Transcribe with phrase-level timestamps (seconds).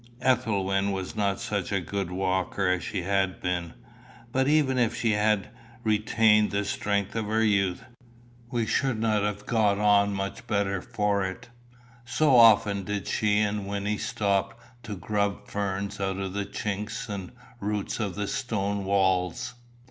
[0.23, 3.75] Ethelwyn was not such a good walker as she had been;
[4.31, 5.49] but even if she had
[5.83, 7.83] retained the strength of her youth,
[8.49, 11.49] we should not have got on much the better for it
[12.03, 17.31] so often did she and Wynnie stop to grub ferns out of the chinks and
[17.59, 19.53] roots of the stone walls.